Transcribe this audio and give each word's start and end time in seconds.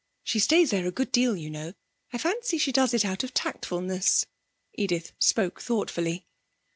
She 0.23 0.39
stays 0.39 0.71
there 0.71 0.87
a 0.87 0.91
good 0.91 1.11
deal, 1.11 1.35
you 1.37 1.51
know. 1.51 1.75
I 2.11 2.17
fancy 2.17 2.57
she 2.57 2.71
does 2.71 2.95
it 2.95 3.05
out 3.05 3.23
of 3.23 3.35
tactfulness.' 3.35 4.25
Edith 4.73 5.11
spoke 5.19 5.61
thoughtfully. 5.61 6.25